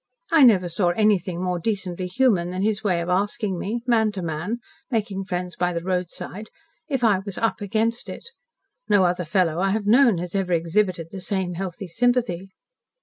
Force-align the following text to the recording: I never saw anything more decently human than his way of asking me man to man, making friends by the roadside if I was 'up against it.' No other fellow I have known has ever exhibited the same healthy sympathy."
I 0.31 0.43
never 0.43 0.67
saw 0.67 0.87
anything 0.89 1.43
more 1.43 1.59
decently 1.59 2.07
human 2.07 2.49
than 2.49 2.63
his 2.63 2.83
way 2.83 3.01
of 3.01 3.09
asking 3.09 3.59
me 3.59 3.83
man 3.85 4.11
to 4.13 4.23
man, 4.23 4.57
making 4.89 5.25
friends 5.25 5.55
by 5.55 5.73
the 5.73 5.83
roadside 5.83 6.49
if 6.89 7.03
I 7.03 7.19
was 7.19 7.37
'up 7.37 7.61
against 7.61 8.09
it.' 8.09 8.25
No 8.89 9.05
other 9.05 9.25
fellow 9.25 9.59
I 9.59 9.69
have 9.69 9.85
known 9.85 10.17
has 10.17 10.33
ever 10.33 10.53
exhibited 10.53 11.09
the 11.11 11.21
same 11.21 11.53
healthy 11.53 11.87
sympathy." 11.87 12.49